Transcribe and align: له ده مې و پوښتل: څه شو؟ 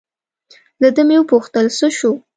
له 0.81 0.89
ده 0.95 1.03
مې 1.07 1.15
و 1.19 1.29
پوښتل: 1.31 1.65
څه 1.77 1.87
شو؟ 1.97 2.11